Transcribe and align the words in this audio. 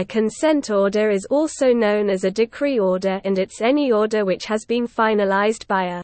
A 0.00 0.04
consent 0.06 0.70
order 0.70 1.10
is 1.10 1.26
also 1.26 1.74
known 1.74 2.08
as 2.08 2.24
a 2.24 2.30
decree 2.30 2.78
order 2.78 3.20
and 3.22 3.38
it's 3.38 3.60
any 3.60 3.92
order 3.92 4.24
which 4.24 4.46
has 4.46 4.64
been 4.64 4.88
finalized 4.88 5.66
by 5.66 5.88
a 5.88 6.02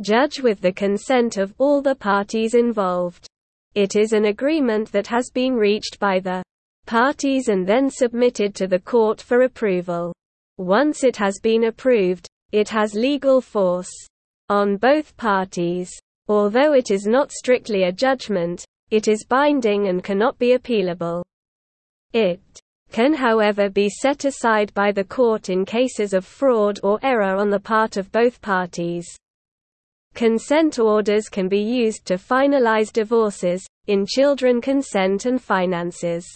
judge 0.00 0.40
with 0.40 0.60
the 0.60 0.70
consent 0.70 1.36
of 1.36 1.52
all 1.58 1.82
the 1.82 1.96
parties 1.96 2.54
involved. 2.54 3.26
It 3.74 3.96
is 3.96 4.12
an 4.12 4.26
agreement 4.26 4.92
that 4.92 5.08
has 5.08 5.30
been 5.34 5.54
reached 5.54 5.98
by 5.98 6.20
the 6.20 6.44
parties 6.86 7.48
and 7.48 7.66
then 7.66 7.90
submitted 7.90 8.54
to 8.54 8.68
the 8.68 8.78
court 8.78 9.20
for 9.20 9.42
approval. 9.42 10.14
Once 10.56 11.02
it 11.02 11.16
has 11.16 11.40
been 11.42 11.64
approved, 11.64 12.28
it 12.52 12.68
has 12.68 12.94
legal 12.94 13.40
force 13.40 13.90
on 14.48 14.76
both 14.76 15.16
parties. 15.16 15.90
Although 16.28 16.72
it 16.72 16.92
is 16.92 17.04
not 17.04 17.32
strictly 17.32 17.82
a 17.82 17.90
judgment, 17.90 18.64
it 18.92 19.08
is 19.08 19.26
binding 19.28 19.88
and 19.88 20.04
cannot 20.04 20.38
be 20.38 20.56
appealable. 20.56 21.24
It 22.12 22.60
can 22.90 23.14
however 23.14 23.68
be 23.68 23.88
set 23.88 24.24
aside 24.24 24.72
by 24.74 24.90
the 24.92 25.04
court 25.04 25.48
in 25.48 25.64
cases 25.64 26.12
of 26.12 26.24
fraud 26.24 26.80
or 26.82 26.98
error 27.02 27.36
on 27.36 27.50
the 27.50 27.60
part 27.60 27.96
of 27.96 28.10
both 28.12 28.40
parties. 28.40 29.06
Consent 30.14 30.78
orders 30.78 31.28
can 31.28 31.48
be 31.48 31.60
used 31.60 32.04
to 32.06 32.14
finalize 32.14 32.92
divorces, 32.92 33.64
in 33.86 34.04
children 34.06 34.60
consent 34.60 35.26
and 35.26 35.40
finances. 35.40 36.26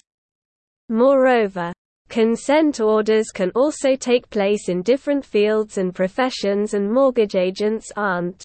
Moreover, 0.88 1.72
consent 2.08 2.80
orders 2.80 3.30
can 3.32 3.50
also 3.54 3.96
take 3.96 4.28
place 4.30 4.68
in 4.68 4.82
different 4.82 5.24
fields 5.24 5.78
and 5.78 5.94
professions 5.94 6.74
and 6.74 6.92
mortgage 6.92 7.34
agents 7.34 7.90
aren't 7.96 8.44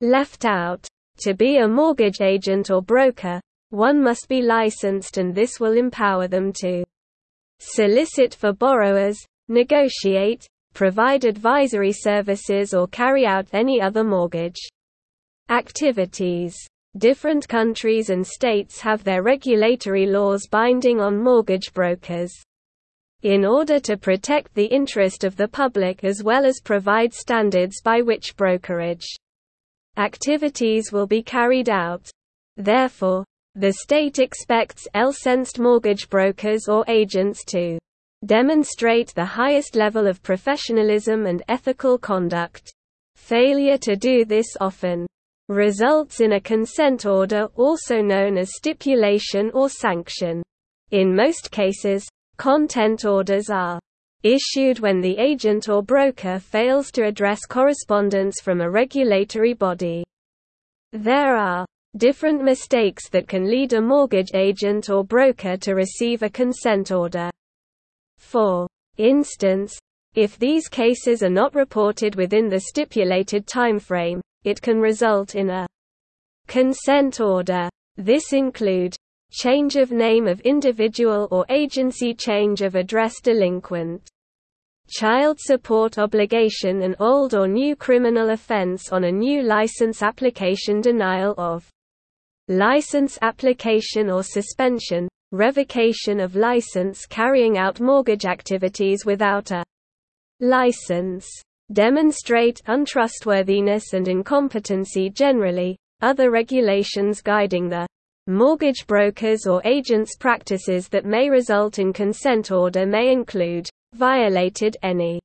left 0.00 0.44
out. 0.44 0.86
To 1.20 1.34
be 1.34 1.58
a 1.58 1.68
mortgage 1.68 2.20
agent 2.20 2.70
or 2.70 2.82
broker, 2.82 3.40
one 3.70 4.02
must 4.02 4.28
be 4.28 4.42
licensed 4.42 5.18
and 5.18 5.34
this 5.34 5.58
will 5.58 5.72
empower 5.72 6.28
them 6.28 6.52
to 6.60 6.84
solicit 7.62 8.34
for 8.34 8.52
borrowers, 8.52 9.18
negotiate, 9.48 10.46
provide 10.74 11.24
advisory 11.24 11.92
services 11.92 12.74
or 12.74 12.88
carry 12.88 13.24
out 13.24 13.46
any 13.52 13.80
other 13.80 14.04
mortgage 14.04 14.58
activities. 15.48 16.56
Different 16.98 17.48
countries 17.48 18.10
and 18.10 18.26
states 18.26 18.80
have 18.80 19.04
their 19.04 19.22
regulatory 19.22 20.06
laws 20.06 20.46
binding 20.50 21.00
on 21.00 21.22
mortgage 21.22 21.72
brokers. 21.72 22.32
In 23.22 23.44
order 23.44 23.78
to 23.80 23.96
protect 23.96 24.54
the 24.54 24.66
interest 24.66 25.24
of 25.24 25.36
the 25.36 25.48
public 25.48 26.04
as 26.04 26.22
well 26.22 26.44
as 26.44 26.60
provide 26.60 27.14
standards 27.14 27.80
by 27.80 28.02
which 28.02 28.36
brokerage 28.36 29.06
activities 29.96 30.90
will 30.90 31.06
be 31.06 31.22
carried 31.22 31.68
out. 31.68 32.10
Therefore, 32.56 33.24
the 33.54 33.72
state 33.72 34.18
expects 34.18 34.86
licensed 34.94 35.58
mortgage 35.58 36.08
brokers 36.08 36.68
or 36.68 36.84
agents 36.88 37.44
to 37.44 37.78
demonstrate 38.24 39.14
the 39.14 39.24
highest 39.24 39.76
level 39.76 40.06
of 40.06 40.22
professionalism 40.22 41.26
and 41.26 41.42
ethical 41.48 41.98
conduct. 41.98 42.72
Failure 43.16 43.76
to 43.78 43.94
do 43.94 44.24
this 44.24 44.56
often 44.60 45.06
results 45.48 46.20
in 46.20 46.32
a 46.32 46.40
consent 46.40 47.04
order 47.04 47.48
also 47.56 48.00
known 48.00 48.38
as 48.38 48.54
stipulation 48.54 49.50
or 49.52 49.68
sanction. 49.68 50.42
In 50.92 51.14
most 51.14 51.50
cases, 51.50 52.08
consent 52.38 53.04
orders 53.04 53.50
are 53.50 53.78
issued 54.22 54.78
when 54.78 55.00
the 55.00 55.18
agent 55.18 55.68
or 55.68 55.82
broker 55.82 56.38
fails 56.38 56.90
to 56.92 57.04
address 57.04 57.40
correspondence 57.44 58.40
from 58.40 58.60
a 58.60 58.70
regulatory 58.70 59.52
body. 59.52 60.04
There 60.92 61.36
are 61.36 61.66
different 61.96 62.42
mistakes 62.42 63.08
that 63.10 63.28
can 63.28 63.50
lead 63.50 63.72
a 63.72 63.80
mortgage 63.80 64.30
agent 64.34 64.88
or 64.88 65.04
broker 65.04 65.56
to 65.58 65.74
receive 65.74 66.22
a 66.22 66.30
consent 66.30 66.90
order. 66.90 67.30
For 68.18 68.66
instance, 68.96 69.78
if 70.14 70.38
these 70.38 70.68
cases 70.68 71.22
are 71.22 71.30
not 71.30 71.54
reported 71.54 72.14
within 72.14 72.48
the 72.48 72.60
stipulated 72.60 73.46
timeframe, 73.46 74.20
it 74.44 74.60
can 74.60 74.80
result 74.80 75.34
in 75.34 75.50
a 75.50 75.66
consent 76.46 77.20
order. 77.20 77.68
This 77.96 78.32
include 78.32 78.96
change 79.30 79.76
of 79.76 79.92
name 79.92 80.26
of 80.26 80.40
individual 80.40 81.28
or 81.30 81.46
agency 81.48 82.14
change 82.14 82.62
of 82.62 82.74
address 82.74 83.20
delinquent 83.20 84.08
child 84.88 85.38
support 85.40 85.98
obligation 85.98 86.82
an 86.82 86.94
old 87.00 87.34
or 87.34 87.48
new 87.48 87.74
criminal 87.74 88.30
offense 88.30 88.92
on 88.92 89.04
a 89.04 89.10
new 89.10 89.42
license 89.42 90.02
application 90.02 90.82
denial 90.82 91.34
of 91.38 91.66
license 92.48 93.18
application 93.22 94.10
or 94.10 94.22
suspension, 94.22 95.08
revocation 95.30 96.20
of 96.20 96.36
license 96.36 97.06
carrying 97.06 97.56
out 97.56 97.80
mortgage 97.80 98.26
activities 98.26 99.06
without 99.06 99.50
a 99.50 99.64
license, 100.40 101.26
demonstrate 101.72 102.60
untrustworthiness 102.66 103.94
and 103.94 104.08
incompetency 104.08 105.08
generally, 105.08 105.78
other 106.02 106.30
regulations 106.30 107.22
guiding 107.22 107.68
the 107.68 107.86
mortgage 108.26 108.86
brokers 108.86 109.46
or 109.46 109.62
agents' 109.64 110.16
practices 110.16 110.88
that 110.88 111.06
may 111.06 111.30
result 111.30 111.78
in 111.78 111.92
consent 111.92 112.50
order 112.50 112.84
may 112.84 113.10
include 113.10 113.68
violated 113.94 114.76
any 114.82 115.21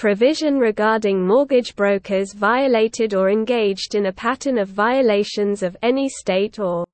provision 0.00 0.58
regarding 0.58 1.22
mortgage 1.22 1.76
brokers 1.76 2.32
violated 2.32 3.12
or 3.12 3.28
engaged 3.28 3.94
in 3.94 4.06
a 4.06 4.12
pattern 4.12 4.56
of 4.56 4.66
violations 4.66 5.62
of 5.62 5.76
any 5.82 6.08
state 6.08 6.58
or 6.58 6.86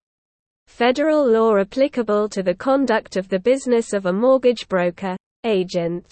federal 0.67 1.25
law 1.25 1.56
applicable 1.56 2.28
to 2.28 2.43
the 2.43 2.53
conduct 2.53 3.17
of 3.17 3.28
the 3.28 3.39
business 3.39 3.93
of 3.93 4.06
a 4.06 4.12
mortgage 4.12 4.67
broker, 4.67 5.17
agent, 5.44 6.05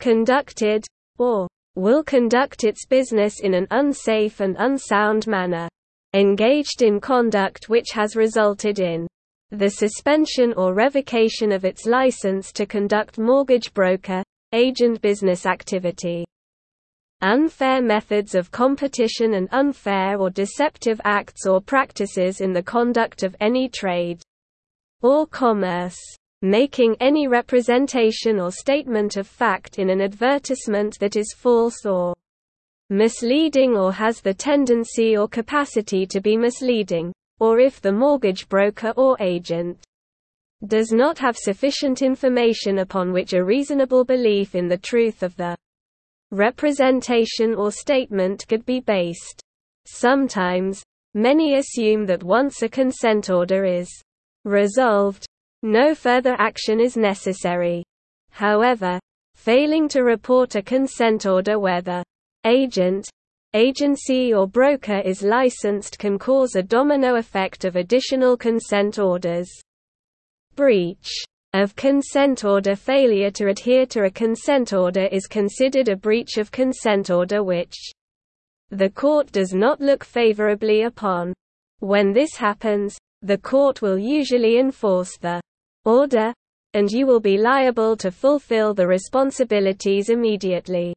conducted, 0.00 0.84
or 1.18 1.46
will 1.76 2.02
conduct 2.02 2.64
its 2.64 2.84
business 2.84 3.38
in 3.38 3.54
an 3.54 3.68
unsafe 3.70 4.40
and 4.40 4.56
unsound 4.58 5.28
manner, 5.28 5.68
engaged 6.14 6.82
in 6.82 6.98
conduct 6.98 7.68
which 7.68 7.90
has 7.92 8.16
resulted 8.16 8.80
in 8.80 9.06
the 9.52 9.70
suspension 9.70 10.52
or 10.54 10.74
revocation 10.74 11.52
of 11.52 11.64
its 11.64 11.86
license 11.86 12.50
to 12.50 12.66
conduct 12.66 13.18
mortgage 13.18 13.72
broker, 13.72 14.24
agent 14.52 15.00
business 15.00 15.46
activity. 15.46 16.24
Unfair 17.20 17.80
methods 17.80 18.34
of 18.34 18.50
competition 18.50 19.34
and 19.34 19.48
unfair 19.52 20.18
or 20.18 20.28
deceptive 20.28 21.00
acts 21.04 21.46
or 21.46 21.60
practices 21.60 22.40
in 22.40 22.52
the 22.52 22.62
conduct 22.62 23.22
of 23.22 23.36
any 23.40 23.68
trade 23.68 24.20
or 25.02 25.26
commerce. 25.26 25.98
Making 26.44 26.96
any 26.98 27.28
representation 27.28 28.40
or 28.40 28.50
statement 28.50 29.16
of 29.16 29.28
fact 29.28 29.78
in 29.78 29.90
an 29.90 30.00
advertisement 30.00 30.98
that 30.98 31.14
is 31.14 31.32
false 31.36 31.86
or 31.86 32.14
misleading 32.90 33.76
or 33.76 33.92
has 33.92 34.20
the 34.20 34.34
tendency 34.34 35.16
or 35.16 35.28
capacity 35.28 36.04
to 36.06 36.20
be 36.20 36.36
misleading, 36.36 37.12
or 37.38 37.60
if 37.60 37.80
the 37.80 37.92
mortgage 37.92 38.48
broker 38.48 38.92
or 38.96 39.16
agent 39.20 39.78
does 40.66 40.92
not 40.92 41.18
have 41.18 41.36
sufficient 41.36 42.02
information 42.02 42.78
upon 42.78 43.12
which 43.12 43.32
a 43.32 43.44
reasonable 43.44 44.04
belief 44.04 44.54
in 44.54 44.68
the 44.68 44.78
truth 44.78 45.22
of 45.22 45.34
the 45.36 45.56
representation 46.30 47.54
or 47.54 47.72
statement 47.72 48.46
could 48.48 48.64
be 48.64 48.80
based. 48.80 49.42
Sometimes, 49.86 50.82
many 51.14 51.56
assume 51.56 52.06
that 52.06 52.22
once 52.22 52.62
a 52.62 52.68
consent 52.68 53.28
order 53.28 53.64
is 53.64 53.90
resolved, 54.44 55.26
no 55.62 55.94
further 55.94 56.36
action 56.38 56.80
is 56.80 56.96
necessary. 56.96 57.82
However, 58.30 59.00
failing 59.34 59.88
to 59.88 60.02
report 60.02 60.54
a 60.54 60.62
consent 60.62 61.26
order 61.26 61.58
where 61.58 61.82
the 61.82 62.04
agent, 62.44 63.08
agency 63.54 64.32
or 64.32 64.46
broker 64.46 65.00
is 65.00 65.22
licensed 65.22 65.98
can 65.98 66.18
cause 66.18 66.54
a 66.54 66.62
domino 66.62 67.16
effect 67.16 67.64
of 67.64 67.76
additional 67.76 68.36
consent 68.36 68.98
orders 68.98 69.50
breach 70.54 71.10
of 71.54 71.76
consent 71.76 72.44
order 72.44 72.74
failure 72.74 73.30
to 73.30 73.48
adhere 73.48 73.86
to 73.86 74.04
a 74.04 74.10
consent 74.10 74.72
order 74.72 75.06
is 75.06 75.26
considered 75.26 75.88
a 75.88 75.96
breach 75.96 76.38
of 76.38 76.50
consent 76.50 77.10
order 77.10 77.42
which 77.42 77.74
the 78.70 78.88
court 78.88 79.30
does 79.32 79.52
not 79.52 79.80
look 79.80 80.02
favorably 80.02 80.82
upon. 80.82 81.34
When 81.80 82.12
this 82.12 82.36
happens, 82.36 82.96
the 83.20 83.36
court 83.36 83.82
will 83.82 83.98
usually 83.98 84.58
enforce 84.58 85.18
the 85.18 85.42
order, 85.84 86.32
and 86.72 86.90
you 86.90 87.06
will 87.06 87.20
be 87.20 87.36
liable 87.36 87.96
to 87.98 88.10
fulfill 88.10 88.72
the 88.72 88.86
responsibilities 88.86 90.08
immediately. 90.08 90.94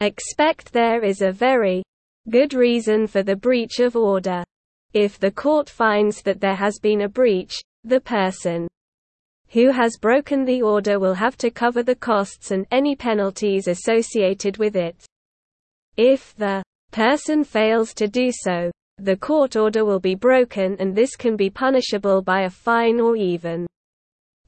Expect 0.00 0.72
there 0.72 1.02
is 1.02 1.22
a 1.22 1.32
very 1.32 1.82
good 2.28 2.52
reason 2.52 3.06
for 3.06 3.22
the 3.22 3.36
breach 3.36 3.80
of 3.80 3.96
order. 3.96 4.44
If 4.92 5.18
the 5.18 5.30
court 5.30 5.70
finds 5.70 6.20
that 6.22 6.40
there 6.40 6.56
has 6.56 6.78
been 6.78 7.02
a 7.02 7.08
breach, 7.08 7.54
the 7.84 8.00
person 8.00 8.68
who 9.48 9.70
has 9.70 9.98
broken 9.98 10.44
the 10.44 10.62
order 10.62 10.98
will 10.98 11.14
have 11.14 11.36
to 11.36 11.50
cover 11.50 11.82
the 11.82 11.94
costs 11.94 12.50
and 12.50 12.66
any 12.70 12.96
penalties 12.96 13.68
associated 13.68 14.56
with 14.56 14.76
it. 14.76 14.96
If 15.96 16.34
the 16.36 16.62
person 16.90 17.44
fails 17.44 17.92
to 17.94 18.08
do 18.08 18.30
so, 18.32 18.70
the 18.98 19.16
court 19.16 19.56
order 19.56 19.84
will 19.84 20.00
be 20.00 20.14
broken 20.14 20.76
and 20.78 20.94
this 20.94 21.16
can 21.16 21.36
be 21.36 21.50
punishable 21.50 22.22
by 22.22 22.42
a 22.42 22.50
fine 22.50 23.00
or 23.00 23.16
even 23.16 23.66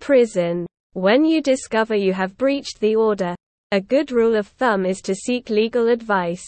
prison. 0.01 0.67
When 0.93 1.25
you 1.25 1.43
discover 1.43 1.95
you 1.97 2.13
have 2.13 2.39
breached 2.39 2.81
the 2.81 2.95
order, 2.95 3.35
a 3.73 3.81
good 3.81 4.13
rule 4.13 4.37
of 4.37 4.47
thumb 4.47 4.87
is 4.87 5.01
to 5.03 5.15
seek 5.15 5.51
legal 5.51 5.89
advice. 5.89 6.45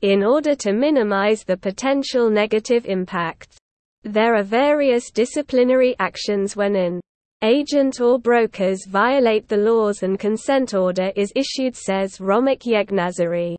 In 0.00 0.22
order 0.22 0.54
to 0.54 0.72
minimize 0.72 1.42
the 1.42 1.56
potential 1.56 2.30
negative 2.30 2.86
impact, 2.86 3.58
there 4.04 4.34
are 4.36 4.42
various 4.42 5.10
disciplinary 5.10 5.94
actions 5.98 6.56
when 6.56 6.76
an 6.76 7.00
agent 7.42 8.00
or 8.00 8.18
brokers 8.18 8.86
violate 8.88 9.48
the 9.48 9.56
laws 9.56 10.02
and 10.02 10.18
consent 10.18 10.74
order 10.74 11.12
is 11.14 11.32
issued 11.36 11.76
says 11.76 12.18
Romik 12.18 12.64
Yeghnazary. 12.64 13.56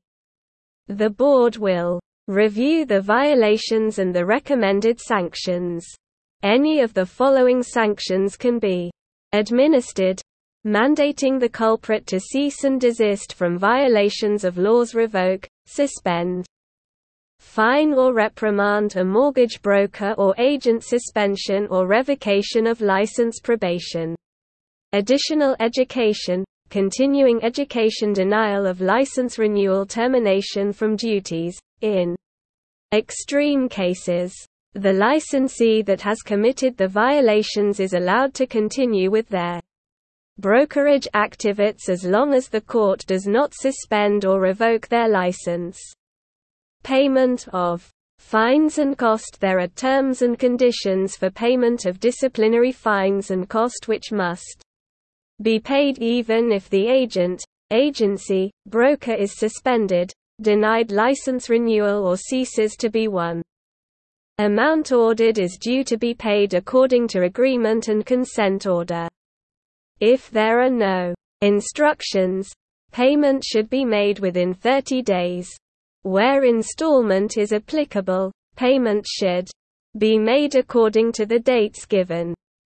The 0.87 1.09
board 1.09 1.57
will 1.57 1.99
review 2.27 2.85
the 2.85 3.01
violations 3.01 3.99
and 3.99 4.13
the 4.13 4.25
recommended 4.25 4.99
sanctions. 4.99 5.85
Any 6.43 6.81
of 6.81 6.93
the 6.93 7.05
following 7.05 7.61
sanctions 7.61 8.35
can 8.35 8.59
be 8.59 8.91
administered, 9.33 10.21
mandating 10.65 11.39
the 11.39 11.49
culprit 11.49 12.07
to 12.07 12.19
cease 12.19 12.63
and 12.63 12.81
desist 12.81 13.33
from 13.33 13.57
violations 13.57 14.43
of 14.43 14.57
laws 14.57 14.95
revoke, 14.95 15.47
suspend, 15.65 16.45
fine 17.39 17.93
or 17.93 18.13
reprimand 18.13 18.95
a 18.95 19.03
mortgage 19.03 19.61
broker 19.61 20.13
or 20.17 20.35
agent 20.37 20.83
suspension 20.83 21.67
or 21.67 21.87
revocation 21.87 22.67
of 22.67 22.81
license 22.81 23.39
probation. 23.39 24.15
Additional 24.93 25.55
education, 25.59 26.43
continuing 26.69 27.43
education 27.43 28.13
denial 28.13 28.65
of 28.65 28.81
license 28.81 29.39
renewal 29.39 29.85
termination 29.85 30.71
from 30.71 30.95
duties, 30.95 31.59
in 31.81 32.15
extreme 32.93 33.69
cases. 33.69 34.33
The 34.73 34.93
licensee 34.93 35.81
that 35.83 36.01
has 36.01 36.21
committed 36.21 36.77
the 36.77 36.87
violations 36.87 37.79
is 37.79 37.93
allowed 37.93 38.33
to 38.35 38.45
continue 38.45 39.09
with 39.09 39.27
their 39.29 39.59
brokerage 40.39 41.07
activities 41.15 41.89
as 41.89 42.03
long 42.03 42.33
as 42.33 42.49
the 42.49 42.61
court 42.61 43.05
does 43.07 43.27
not 43.27 43.53
suspend 43.53 44.25
or 44.25 44.39
revoke 44.39 44.87
their 44.87 45.09
license. 45.09 45.79
Payment 46.83 47.47
of 47.53 47.89
fines 48.17 48.77
and 48.77 48.97
cost 48.97 49.37
There 49.39 49.59
are 49.59 49.67
terms 49.67 50.21
and 50.21 50.37
conditions 50.37 51.15
for 51.15 51.29
payment 51.29 51.85
of 51.85 51.99
disciplinary 51.99 52.71
fines 52.71 53.31
and 53.31 53.47
cost 53.47 53.87
which 53.87 54.11
must 54.11 54.63
be 55.41 55.59
paid 55.59 55.97
even 55.99 56.51
if 56.51 56.69
the 56.69 56.87
agent, 56.87 57.41
agency, 57.71 58.51
broker 58.65 59.13
is 59.13 59.37
suspended, 59.37 60.11
denied 60.41 60.91
license 60.91 61.49
renewal 61.49 62.05
or 62.05 62.17
ceases 62.17 62.75
to 62.75 62.89
be 62.89 63.07
one. 63.07 63.41
Amount 64.37 64.91
ordered 64.91 65.37
is 65.37 65.57
due 65.57 65.83
to 65.83 65.97
be 65.97 66.13
paid 66.13 66.53
according 66.53 67.07
to 67.09 67.23
agreement 67.23 67.87
and 67.87 68.05
consent 68.05 68.65
order. 68.65 69.07
If 69.99 70.29
there 70.29 70.61
are 70.61 70.69
no 70.69 71.13
instructions, 71.41 72.49
payment 72.91 73.43
should 73.43 73.69
be 73.69 73.83
made 73.83 74.19
within 74.19 74.53
30 74.53 75.01
days. 75.01 75.49
Where 76.03 76.43
installment 76.45 77.37
is 77.37 77.51
applicable, 77.51 78.31
payment 78.55 79.05
should 79.07 79.49
be 79.97 80.17
made 80.17 80.55
according 80.55 81.11
to 81.13 81.25
the 81.25 81.39
dates 81.39 81.85
given. 81.85 82.33